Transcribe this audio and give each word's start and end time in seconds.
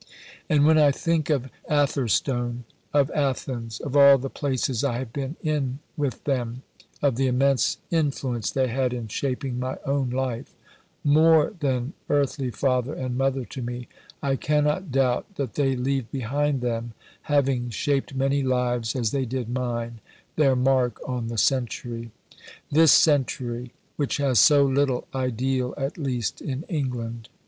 And 0.49 0.65
when 0.65 0.79
I 0.79 0.89
think 0.89 1.29
of 1.29 1.51
Atherstone, 1.69 2.63
of 2.91 3.11
Athens, 3.11 3.79
of 3.81 3.95
all 3.95 4.17
the 4.17 4.31
places 4.31 4.83
I 4.83 4.97
have 4.97 5.13
been 5.13 5.35
in 5.43 5.77
with 5.95 6.23
them, 6.23 6.63
of 7.03 7.17
the 7.17 7.27
immense 7.27 7.77
influence 7.91 8.49
they 8.49 8.65
had 8.69 8.93
in 8.93 9.09
shaping 9.09 9.59
my 9.59 9.77
own 9.85 10.09
life 10.09 10.55
more 11.03 11.53
than 11.59 11.93
earthly 12.09 12.49
father 12.49 12.95
and 12.95 13.15
mother 13.15 13.45
to 13.45 13.61
me 13.61 13.89
I 14.23 14.37
cannot 14.37 14.91
doubt 14.91 15.35
that 15.35 15.53
they 15.53 15.75
leave 15.75 16.09
behind 16.09 16.61
them, 16.61 16.93
having 17.29 17.69
shaped 17.69 18.15
many 18.15 18.41
lives 18.41 18.95
as 18.95 19.11
they 19.11 19.25
did 19.25 19.49
mine, 19.49 19.99
their 20.35 20.55
mark 20.55 20.99
on 21.07 21.27
the 21.27 21.37
century 21.37 22.09
this 22.71 22.91
century 22.91 23.71
which 23.97 24.17
has 24.17 24.39
so 24.39 24.65
little 24.65 25.07
ideal 25.13 25.75
at 25.77 25.95
least 25.99 26.41
in 26.41 26.63
England. 26.63 27.29